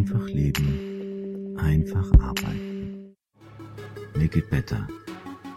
[0.00, 3.14] Einfach leben, einfach arbeiten.
[4.14, 4.88] Make it better.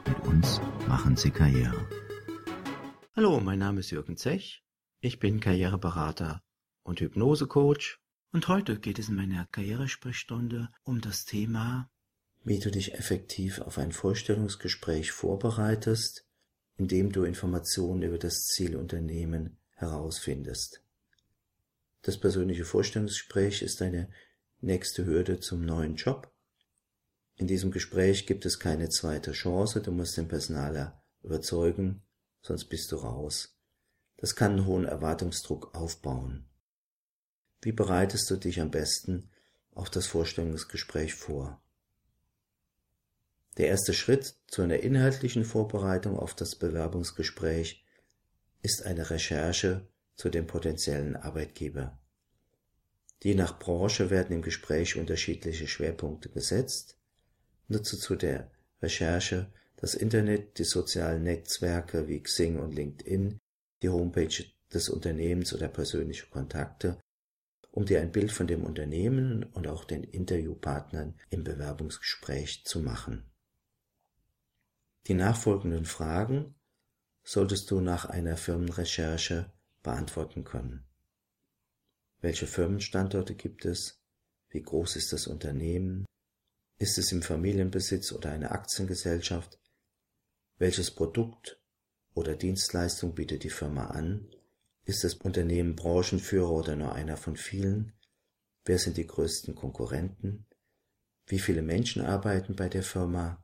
[0.05, 1.87] Mit uns machen Sie Karriere.
[3.15, 4.61] Hallo, mein Name ist Jürgen Zech.
[4.99, 6.43] Ich bin Karriereberater
[6.83, 7.99] und Hypnosecoach.
[8.33, 11.89] Und heute geht es in meiner Karrieresprechstunde um das Thema,
[12.43, 16.25] wie du dich effektiv auf ein Vorstellungsgespräch vorbereitest,
[16.75, 20.83] indem du Informationen über das Zielunternehmen herausfindest.
[22.01, 24.09] Das persönliche Vorstellungsgespräch ist eine
[24.63, 26.33] nächste Hürde zum neuen Job.
[27.35, 32.03] In diesem Gespräch gibt es keine zweite Chance, du musst den Personaler überzeugen,
[32.41, 33.57] sonst bist du raus.
[34.17, 36.49] Das kann einen hohen Erwartungsdruck aufbauen.
[37.61, 39.29] Wie bereitest du dich am besten
[39.71, 41.61] auf das Vorstellungsgespräch vor?
[43.57, 47.85] Der erste Schritt zu einer inhaltlichen Vorbereitung auf das Bewerbungsgespräch
[48.61, 51.99] ist eine Recherche zu dem potenziellen Arbeitgeber.
[53.23, 56.97] Je nach Branche werden im Gespräch unterschiedliche Schwerpunkte gesetzt.
[57.69, 63.39] Nutze zu der Recherche das Internet, die sozialen Netzwerke wie Xing und LinkedIn,
[63.81, 66.99] die Homepage des Unternehmens oder persönliche Kontakte,
[67.71, 73.23] um dir ein Bild von dem Unternehmen und auch den Interviewpartnern im Bewerbungsgespräch zu machen.
[75.07, 76.55] Die nachfolgenden Fragen
[77.23, 79.49] solltest du nach einer Firmenrecherche
[79.81, 80.85] beantworten können.
[82.23, 83.99] Welche Firmenstandorte gibt es?
[84.47, 86.05] Wie groß ist das Unternehmen?
[86.79, 89.59] Ist es im Familienbesitz oder eine Aktiengesellschaft?
[90.57, 91.59] Welches Produkt
[92.13, 94.33] oder Dienstleistung bietet die Firma an?
[94.85, 97.91] Ist das Unternehmen Branchenführer oder nur einer von vielen?
[98.63, 100.45] Wer sind die größten Konkurrenten?
[101.27, 103.43] Wie viele Menschen arbeiten bei der Firma?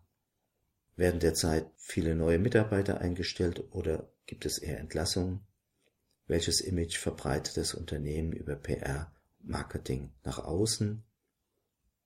[0.95, 5.45] Werden derzeit viele neue Mitarbeiter eingestellt oder gibt es eher Entlassungen?
[6.29, 11.03] Welches Image verbreitet das Unternehmen über PR, Marketing nach außen?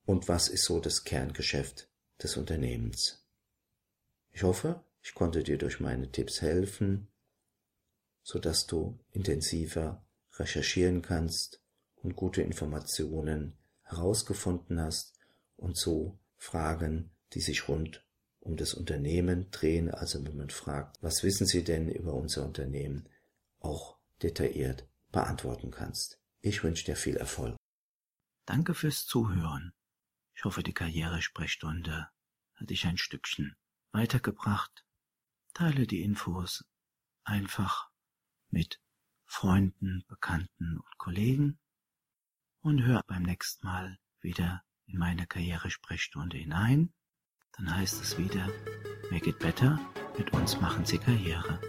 [0.06, 1.90] Und was ist so das Kerngeschäft
[2.22, 3.28] des Unternehmens?
[4.32, 7.10] Ich hoffe, ich konnte dir durch meine Tipps helfen,
[8.22, 11.62] so dass du intensiver recherchieren kannst
[11.98, 15.20] und gute Informationen herausgefunden hast
[15.58, 18.08] und so Fragen, die sich rund
[18.40, 23.10] um das Unternehmen drehen, also wenn man fragt, was wissen Sie denn über unser Unternehmen,
[23.60, 26.20] auch detailliert beantworten kannst.
[26.42, 27.56] Ich wünsche dir viel Erfolg.
[28.46, 29.74] Danke fürs Zuhören.
[30.36, 32.10] Ich hoffe, die Karrieresprechstunde
[32.56, 33.56] hat dich ein Stückchen
[33.92, 34.86] weitergebracht.
[35.54, 36.66] Teile die Infos
[37.24, 37.90] einfach
[38.50, 38.82] mit
[39.26, 41.60] Freunden, Bekannten und Kollegen
[42.62, 46.94] und hör beim nächsten Mal wieder in meine Karrieresprechstunde hinein.
[47.54, 48.48] Dann heißt es wieder,
[49.12, 49.80] Make it better,
[50.18, 51.60] mit uns machen Sie Karriere.